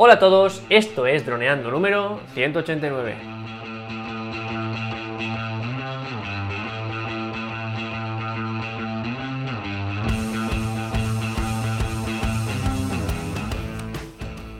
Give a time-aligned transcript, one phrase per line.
[0.00, 3.16] Hola a todos, esto es Droneando número 189.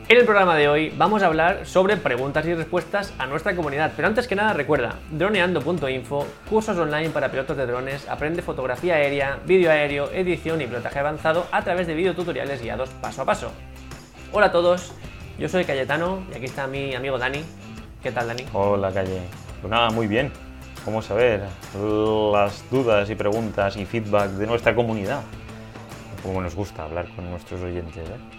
[0.09, 3.93] En el programa de hoy vamos a hablar sobre preguntas y respuestas a nuestra comunidad,
[3.95, 9.39] pero antes que nada recuerda, droneando.info, cursos online para pilotos de drones, aprende fotografía aérea,
[9.47, 13.53] vídeo aéreo, edición y pilotaje avanzado a través de videotutoriales guiados paso a paso.
[14.33, 14.93] Hola a todos,
[15.39, 17.45] yo soy Cayetano y aquí está mi amigo Dani.
[18.03, 18.45] ¿Qué tal Dani?
[18.53, 19.21] Hola Calle.
[19.61, 20.33] Pues nada, muy bien.
[20.85, 21.43] Vamos a ver
[22.33, 25.23] las dudas y preguntas y feedback de nuestra comunidad.
[26.23, 28.38] Como nos gusta hablar con nuestros oyentes, ¿eh?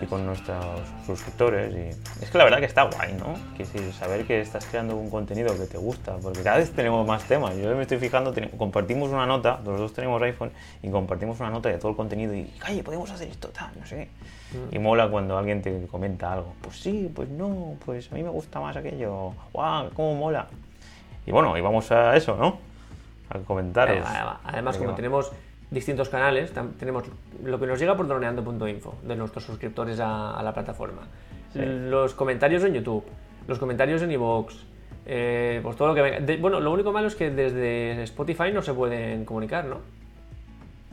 [0.00, 0.64] Y con nuestros
[1.06, 1.72] suscriptores.
[1.74, 3.34] Y es que la verdad que está guay, ¿no?
[3.56, 7.06] Quiero decir, saber que estás creando un contenido que te gusta, porque cada vez tenemos
[7.06, 7.56] más temas.
[7.56, 10.50] Yo me estoy fijando, compartimos una nota, los dos tenemos iPhone,
[10.82, 13.86] y compartimos una nota de todo el contenido y, calle, podemos hacer esto, tal, no
[13.86, 14.08] sé.
[14.52, 14.74] Mm.
[14.74, 16.54] Y mola cuando alguien te comenta algo.
[16.62, 19.32] Pues sí, pues no, pues a mí me gusta más aquello.
[19.52, 19.90] ¡Guau!
[19.94, 20.46] ¡Cómo mola!
[21.26, 22.58] Y bueno, y vamos a eso, ¿no?
[23.30, 24.06] A comentaros.
[24.44, 25.30] Además, como tenemos
[25.70, 26.52] distintos canales.
[26.78, 27.04] Tenemos
[27.44, 31.02] lo que nos llega por droneando.info, de nuestros suscriptores a, la plataforma.
[31.54, 33.04] Los comentarios en YouTube,
[33.46, 34.54] los comentarios en iVoox,
[35.06, 36.36] eh, pues todo lo que venga.
[36.40, 39.78] bueno, lo único malo es que desde Spotify no se pueden comunicar, ¿no?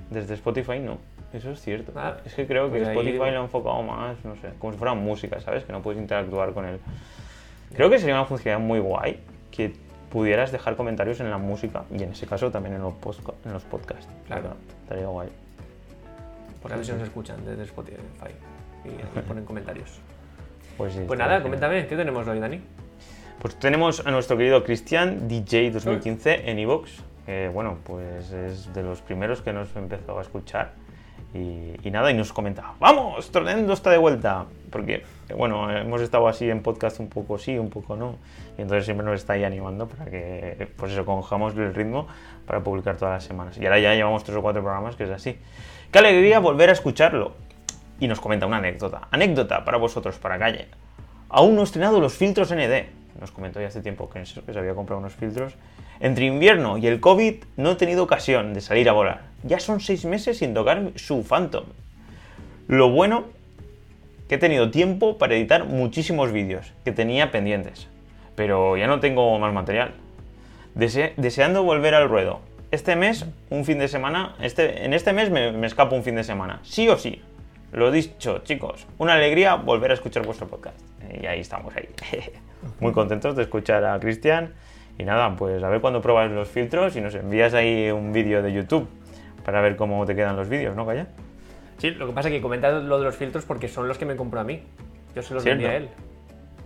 [0.09, 0.97] Desde Spotify no.
[1.33, 1.91] Eso es cierto.
[1.95, 4.79] Ah, es que creo que pues Spotify lo ha enfocado más, no sé, como si
[4.79, 5.65] fuera música, ¿sabes?
[5.65, 6.79] Que no puedes interactuar con él.
[7.75, 9.19] Creo que sería una funcionalidad muy guay
[9.51, 9.73] que
[10.09, 12.93] pudieras dejar comentarios en la música y en ese caso también en los,
[13.45, 14.07] en los podcasts.
[14.27, 14.55] Claro.
[14.83, 15.29] Estaría guay.
[16.61, 17.99] Por a ver si nos escuchan desde Spotify
[18.83, 19.99] y ponen comentarios.
[20.77, 22.61] Pues, sí, pues nada, coméntame, ¿qué tenemos hoy, Dani?
[23.41, 27.03] Pues tenemos a nuestro querido Cristian, DJ 2015 en Evox.
[27.25, 30.73] Que bueno, pues es de los primeros que nos empezó a escuchar
[31.33, 34.45] y, nada, y nos comentaba, vamos, Tornendo está de vuelta.
[34.75, 38.17] Porque, bueno, hemos estado así en podcast un poco sí, un poco no.
[38.57, 42.09] Y entonces siempre nos está ahí animando para que, pues eso, cojamos el ritmo
[42.45, 43.57] para publicar todas las semanas.
[43.57, 45.37] Y ahora ya llevamos tres o cuatro programas que es así.
[45.93, 47.37] Qué alegría volver a escucharlo.
[48.01, 49.07] Y nos comenta una anécdota.
[49.11, 50.67] Anécdota para vosotros, para calle.
[51.29, 52.83] Aún no he estrenado los filtros ND.
[53.17, 55.55] Nos comentó ya hace tiempo que se había comprado unos filtros
[56.01, 59.21] entre invierno y el COVID no he tenido ocasión de salir a volar.
[59.43, 61.63] Ya son seis meses sin tocar su Phantom.
[62.67, 63.33] Lo bueno
[64.27, 67.87] que he tenido tiempo para editar muchísimos vídeos que tenía pendientes.
[68.35, 69.93] Pero ya no tengo más material.
[70.73, 72.41] deseando volver al ruedo.
[72.71, 76.15] Este mes, un fin de semana, este, en este mes me, me escapo un fin
[76.15, 76.59] de semana.
[76.63, 77.21] Sí o sí.
[77.71, 80.77] Lo dicho, chicos, una alegría volver a escuchar vuestro podcast.
[81.21, 81.87] Y ahí estamos, ahí.
[82.79, 84.53] Muy contentos de escuchar a Cristian
[84.97, 88.41] y nada, pues a ver cuando pruebas los filtros y nos envías ahí un vídeo
[88.41, 88.87] de YouTube
[89.43, 91.07] para ver cómo te quedan los vídeos, ¿no, Calla?
[91.77, 94.05] Sí, lo que pasa es que comentas lo de los filtros porque son los que
[94.05, 94.63] me compró a mí.
[95.15, 95.89] Yo se los vendí a él.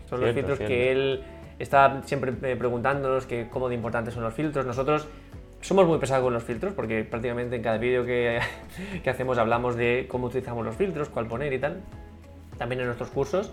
[0.09, 1.23] Son los filtros que él
[1.59, 4.65] está siempre eh, preguntándonos que cómo de importantes son los filtros.
[4.65, 5.07] Nosotros
[5.61, 8.39] somos muy pesados con los filtros porque prácticamente en cada vídeo que,
[9.03, 11.81] que hacemos hablamos de cómo utilizamos los filtros, cuál poner y tal.
[12.57, 13.51] También en nuestros cursos.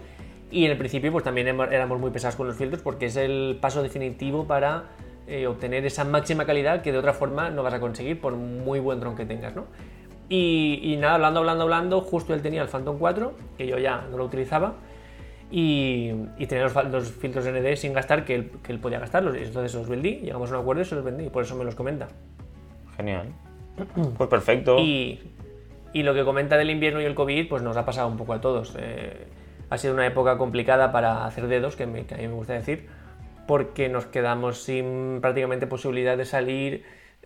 [0.50, 3.59] Y en el principio pues también éramos muy pesados con los filtros porque es el
[3.61, 4.84] paso definitivo para
[5.27, 8.78] eh, obtener esa máxima calidad que de otra forma no vas a conseguir por muy
[8.78, 9.66] buen dron que tengas, ¿no?
[10.29, 14.19] Y, nada, hablando, hablando, hablando, justo él tenía el Phantom 4, que yo ya no
[14.19, 14.75] lo utilizaba,
[15.51, 16.13] y,
[16.49, 20.17] tenía los, filtros ND sin gastar que él, que él podía gastarlos, entonces los vendí,
[20.17, 22.09] llegamos a un acuerdo y se los vendí, por eso me los comenta.
[22.97, 23.29] Genial.
[24.17, 24.79] Pues perfecto.
[24.79, 25.21] Y,
[25.93, 28.33] y, lo que comenta del invierno y el COVID, pues nos ha pasado un poco
[28.33, 28.75] a todos.
[28.79, 29.27] Eh,
[29.71, 32.87] ha sido una época complicada para hacer dedos, que, a mí me gusta decir,
[33.47, 36.85] porque nos quedamos sin prácticamente posibilidad de salir,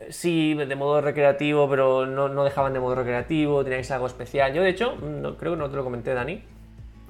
[0.09, 4.07] sí, de modo recreativo, pero no, no dejaban de modo recreativo, tenía que ser algo
[4.07, 4.53] especial.
[4.53, 6.43] Yo, de hecho, no, creo que no te lo comenté, Dani,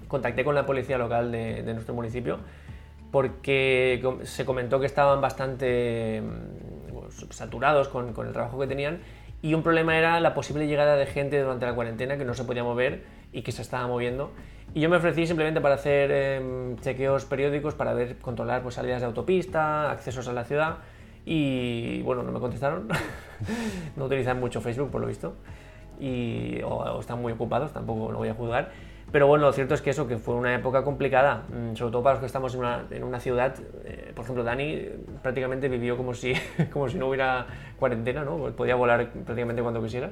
[0.08, 2.38] contacté con la policía local de, nuestro municipio
[3.10, 9.00] porque se comentó que estaban bastante mm, saturados con, con el trabajo que tenían
[9.42, 12.44] y un problema era la posible llegada de gente durante la cuarentena que no se
[12.44, 13.02] podía mover
[13.32, 14.30] y que se estaba moviendo
[14.72, 19.00] y yo me ofrecí simplemente para hacer em, chequeos periódicos para ver, controlar pues, salidas
[19.00, 20.76] de autopista, accesos a la ciudad.
[21.24, 22.88] Y bueno, no me contestaron.
[23.96, 25.34] no utilizan mucho Facebook, por lo visto.
[25.98, 28.70] Y, o, están muy ocupados, tampoco lo voy a juzgar.
[29.12, 32.02] Pero bueno, lo cierto es que eso, que fue una época complicada, mm, sobre todo
[32.02, 33.54] para los que estamos en una, en una ciudad.
[33.84, 34.82] Eh, por ejemplo, Dani
[35.22, 36.32] prácticamente vivió como si,
[36.72, 37.46] como si no hubiera
[37.78, 38.36] cuarentena, ¿no?
[38.52, 40.10] Podía volar prácticamente cuando quisiera.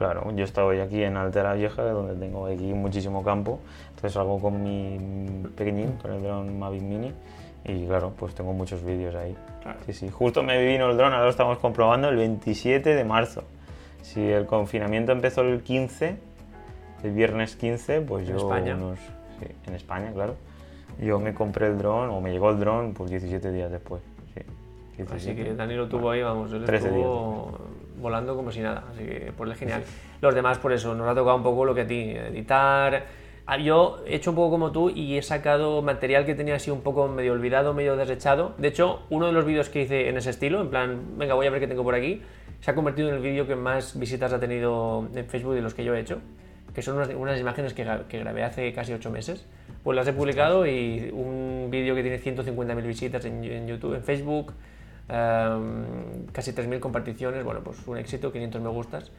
[0.00, 3.60] Claro, yo estoy aquí en Altera Vieja, donde tengo aquí muchísimo campo,
[3.90, 7.12] entonces salgo con mi pequeñín, con el dron Mavic Mini,
[7.64, 9.36] y claro, pues tengo muchos vídeos ahí.
[9.86, 13.44] Sí, sí, justo me vino el dron, ahora lo estamos comprobando, el 27 de marzo.
[14.02, 16.16] Si el confinamiento empezó el 15,
[17.02, 18.74] el viernes 15, pues yo España.
[18.74, 18.98] unos...
[18.98, 20.36] sí, en España, claro.
[20.98, 24.02] Yo me compré el dron, o me llegó el dron, pues 17 días después.
[24.34, 24.40] Sí,
[25.04, 25.44] Así 17.
[25.44, 27.58] que Dani lo tuvo ahí, vamos, él 13 estuvo
[28.00, 28.84] volando como si nada.
[28.90, 29.84] Así que pues es genial.
[30.20, 33.19] Los demás, por eso, nos ha tocado un poco lo que a ti, editar.
[33.46, 36.70] Ah, Yo he hecho un poco como tú y he sacado material que tenía así
[36.70, 38.54] un poco medio olvidado, medio desechado.
[38.58, 41.46] De hecho, uno de los vídeos que hice en ese estilo, en plan, venga, voy
[41.46, 42.22] a ver qué tengo por aquí,
[42.60, 45.74] se ha convertido en el vídeo que más visitas ha tenido en Facebook de los
[45.74, 46.18] que yo he hecho,
[46.74, 49.46] que son unas, unas imágenes que, que grabé hace casi 8 meses.
[49.82, 54.04] Pues las he publicado y un vídeo que tiene 150.000 visitas en, en YouTube, en
[54.04, 54.52] Facebook,
[55.08, 59.10] em, casi 3.000 comparticiones, bueno, pues un éxito, 500 me gustas.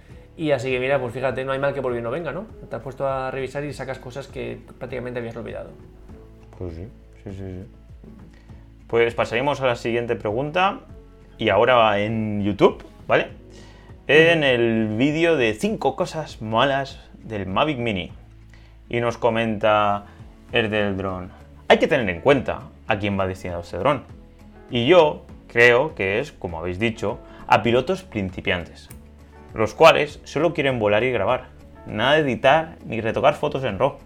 [0.42, 2.48] Y así que mira, pues fíjate, no hay mal que por bien no venga, ¿no?
[2.68, 5.70] Te has puesto a revisar y sacas cosas que prácticamente habías olvidado.
[6.58, 6.88] Pues sí,
[7.24, 7.66] sí, sí, sí.
[8.88, 10.80] Pues pasaremos a la siguiente pregunta.
[11.38, 13.28] Y ahora en YouTube, ¿vale?
[14.08, 18.12] En el vídeo de 5 cosas malas del Mavic Mini.
[18.90, 20.06] Y nos comenta
[20.52, 21.30] el del dron.
[21.68, 24.06] Hay que tener en cuenta a quién va destinado este dron.
[24.72, 28.90] Y yo creo que es, como habéis dicho, a pilotos principiantes.
[29.53, 31.50] Los cuales solo quieren volar y grabar.
[31.86, 33.98] Nada de editar ni retocar fotos en RAW.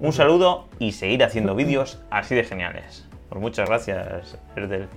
[0.00, 3.08] Un saludo y seguir haciendo vídeos así de geniales.
[3.28, 4.88] Pues muchas gracias, Erdel.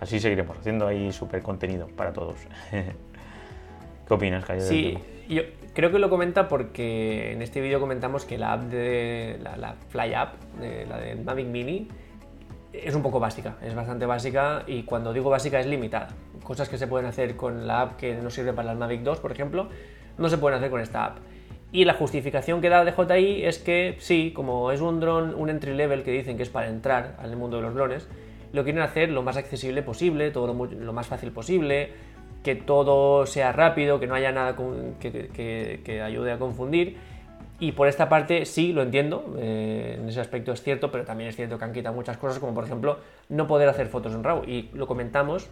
[0.00, 2.36] Así seguiremos haciendo ahí súper contenido para todos.
[4.08, 4.98] ¿Qué opinas, del Sí,
[5.28, 5.42] yo
[5.74, 9.74] creo que lo comenta porque en este vídeo comentamos que la app de la, la
[9.90, 11.88] Fly App, de, la de Mavic Mini,
[12.72, 16.08] es un poco básica, es bastante básica y cuando digo básica es limitada.
[16.42, 19.20] Cosas que se pueden hacer con la app que no sirve para el Mavic 2,
[19.20, 19.68] por ejemplo,
[20.18, 21.18] no se pueden hacer con esta app.
[21.70, 25.74] Y la justificación que da DJI es que sí, como es un dron, un entry
[25.74, 28.08] level que dicen que es para entrar al mundo de los drones,
[28.52, 31.90] lo quieren hacer lo más accesible posible, todo lo, más fácil posible,
[32.42, 34.54] que todo sea rápido, que no haya nada
[35.00, 36.98] que- que ayude a confundir.
[37.62, 41.30] Y por esta parte sí, lo entiendo, eh, en ese aspecto es cierto, pero también
[41.30, 42.98] es cierto que han quitado muchas cosas, como por ejemplo
[43.28, 44.42] no poder hacer fotos en RAW.
[44.48, 45.48] Y lo comentamos,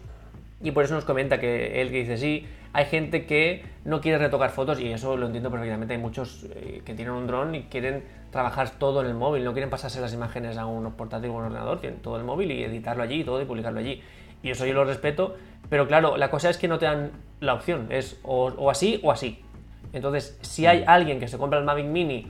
[0.61, 4.17] y por eso nos comenta que él que dice sí, hay gente que no quiere
[4.17, 5.93] retocar fotos, y eso lo entiendo perfectamente.
[5.93, 9.53] Hay muchos eh, que tienen un dron y quieren trabajar todo en el móvil, no
[9.53, 12.61] quieren pasarse las imágenes a un portátil o un ordenador, tienen todo el móvil y
[12.61, 14.03] editarlo allí y todo y publicarlo allí.
[14.43, 15.37] Y eso yo lo respeto,
[15.69, 18.99] pero claro, la cosa es que no te dan la opción, es o, o así
[19.01, 19.45] o así.
[19.93, 22.27] Entonces, si hay alguien que se compra el Mavic Mini,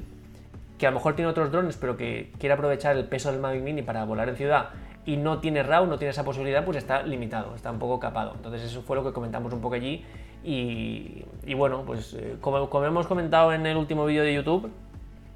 [0.78, 3.62] que a lo mejor tiene otros drones, pero que quiere aprovechar el peso del Mavic
[3.62, 4.70] Mini para volar en ciudad
[5.06, 8.34] y no tiene RAW, no tiene esa posibilidad, pues está limitado, está un poco capado.
[8.36, 10.04] Entonces, eso fue lo que comentamos un poco allí.
[10.44, 14.72] Y, y bueno, pues eh, como, como hemos comentado en el último vídeo de YouTube,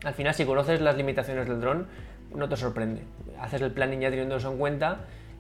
[0.03, 1.87] al final, si conoces las limitaciones del dron,
[2.35, 3.01] no te sorprende.
[3.39, 4.99] Haces el planning ya teniendo eso en cuenta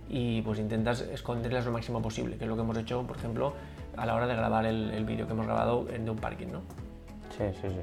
[0.09, 3.53] y pues intentas esconderlas lo máximo posible, que es lo que hemos hecho, por ejemplo,
[3.97, 6.61] a la hora de grabar el, el vídeo que hemos grabado de un parking, ¿no?
[7.37, 7.81] Sí, sí, sí.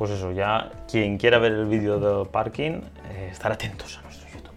[0.00, 4.28] Pues eso, ya quien quiera ver el vídeo del parking, eh, estar atentos a nuestro
[4.30, 4.54] YouTube.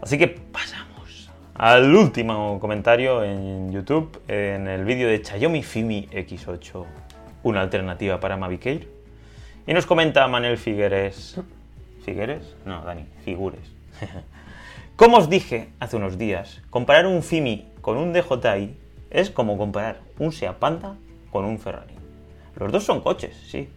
[0.00, 6.84] Así que pasamos al último comentario en YouTube, en el vídeo de Xiaomi Fimi X8,
[7.42, 8.88] una alternativa para Mavic Air.
[9.66, 11.38] Y nos comenta Manel Figueres.
[12.04, 12.54] ¿Figueres?
[12.64, 13.72] No, Dani, Figures.
[14.96, 18.83] Como os dije hace unos días, comparar un Fimi con un DJI
[19.14, 20.96] es como comparar un Seat Panda
[21.30, 21.94] con un Ferrari.
[22.56, 23.68] Los dos son coches, sí,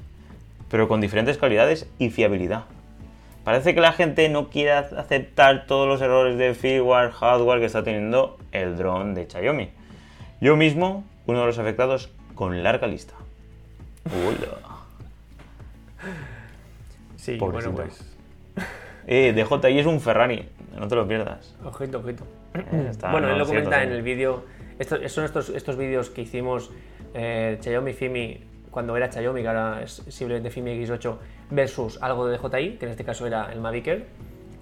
[0.70, 2.66] pero con diferentes calidades y fiabilidad.
[3.44, 7.84] Parece que la gente no quiere aceptar todos los errores de firmware, hardware que está
[7.84, 9.70] teniendo el dron de Xiaomi.
[10.42, 13.14] Yo mismo, uno de los afectados con larga lista.
[14.06, 14.58] Hola.
[17.16, 17.72] Sí, Pobrecito.
[17.74, 18.16] bueno, pues.
[19.08, 21.56] Eh, DJI es un Ferrari, no te lo pierdas.
[21.64, 22.24] Ojito, ojito.
[22.54, 24.44] Eh, está- bueno, no, él lo cierto, comenta en el vídeo.
[24.80, 26.72] Estos, son estos, estos vídeos que hicimos
[27.14, 31.18] eh, Xiaomi Fimi cuando era Xiaomi, que ahora es simplemente Fimi X8,
[31.50, 34.06] versus algo de DJI, que en este caso era el Mavic Air,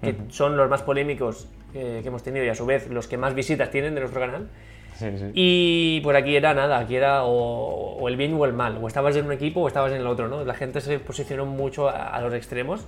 [0.00, 3.18] que son los más polémicos eh, que hemos tenido y a su vez los que
[3.18, 4.48] más visitas tienen de nuestro canal.
[4.94, 5.30] Sí, sí.
[5.34, 8.88] Y por aquí era nada, aquí era o, o el bien o el mal, o
[8.88, 10.42] estabas en un equipo o estabas en el otro, ¿no?
[10.44, 12.86] La gente se posicionó mucho a, a los extremos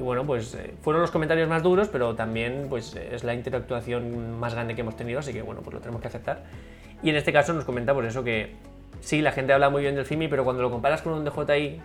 [0.00, 4.40] y bueno, pues eh, fueron los comentarios más duros, pero también pues es la interactuación
[4.40, 6.44] más grande que hemos tenido, así que bueno, pues lo tenemos que aceptar.
[7.02, 8.54] Y en este caso nos comenta por eso que
[9.00, 11.82] sí, la gente habla muy bien del FIMI, pero cuando lo comparas con un DJI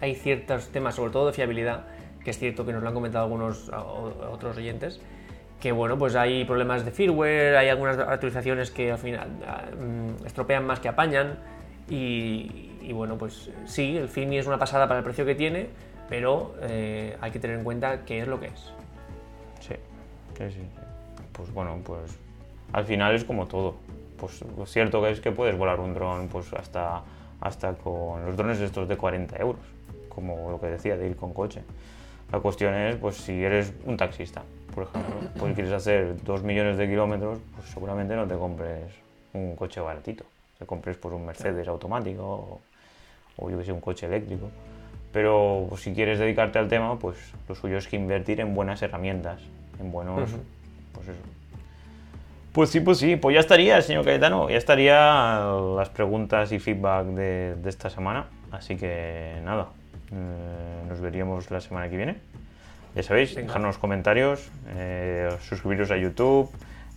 [0.00, 1.84] hay ciertos temas, sobre todo de fiabilidad,
[2.24, 4.98] que es cierto que nos lo han comentado algunos otros oyentes,
[5.60, 10.24] que bueno, pues hay problemas de firmware, hay algunas actualizaciones que al final ah, mm,
[10.24, 11.38] estropean más que apañan
[11.90, 15.68] y, y bueno, pues sí, el Fimi es una pasada para el precio que tiene,
[16.08, 18.72] pero eh, hay que tener en cuenta qué es lo que es.
[19.60, 19.74] Sí,
[20.36, 20.68] sí, sí.
[21.32, 22.18] Pues bueno, pues
[22.72, 23.76] al final es como todo.
[24.18, 27.02] Pues lo cierto es que puedes volar un dron pues hasta,
[27.40, 29.60] hasta con los drones estos de 40 euros.
[30.08, 31.62] como lo que decía, de ir con coche.
[32.32, 34.42] La cuestión es, pues si eres un taxista,
[34.74, 38.92] por ejemplo, pues quieres hacer dos millones de kilómetros, pues seguramente no te compres
[39.32, 40.24] un coche baratito.
[40.58, 42.60] Te compres pues un Mercedes automático o,
[43.36, 44.50] o yo que sé, un coche eléctrico.
[45.12, 47.16] Pero pues, si quieres dedicarte al tema, pues
[47.48, 49.40] lo suyo es que invertir en buenas herramientas,
[49.80, 50.30] en buenos,
[50.92, 51.18] pues eso.
[52.52, 55.46] Pues sí, pues sí, pues ya estaría, señor Cayetano, ya estaría
[55.76, 58.26] las preguntas y feedback de, de esta semana.
[58.50, 59.68] Así que nada,
[60.10, 62.16] eh, nos veríamos la semana que viene.
[62.94, 63.48] Ya sabéis, Venga.
[63.48, 66.50] dejadnos comentarios, eh, suscribiros a YouTube,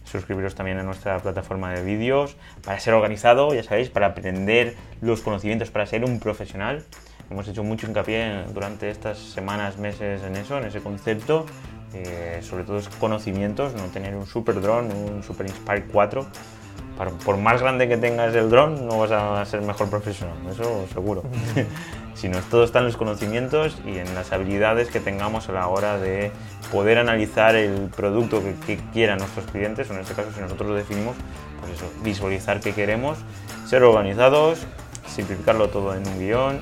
[0.06, 5.22] suscribiros también a nuestra plataforma de vídeos, para ser organizado, ya sabéis, para aprender los
[5.22, 6.84] conocimientos, para ser un profesional.
[7.30, 11.46] Hemos hecho mucho hincapié en- durante estas semanas, meses en eso, en ese concepto.
[11.92, 16.24] eh, sobre todo es conocimientos, no tener un super dron, un super Inspire 4.
[16.96, 20.86] Para- por más grande que tengas el dron, no vas a ser mejor profesional, eso
[20.94, 21.24] seguro.
[22.14, 25.98] sino todo está en los conocimientos y en las habilidades que tengamos a la hora
[25.98, 26.32] de
[26.72, 30.70] poder analizar el producto que, que quieran nuestros clientes, o en este caso si nosotros
[30.70, 31.16] lo definimos,
[31.62, 33.18] pues eso, visualizar qué queremos,
[33.66, 34.60] ser organizados,
[35.08, 36.62] simplificarlo todo en un guion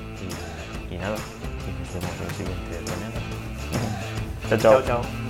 [0.98, 3.20] y, nada, y nos vemos en el siguiente planeta.
[4.48, 4.82] chao, chao.
[4.82, 5.27] Chao, chao.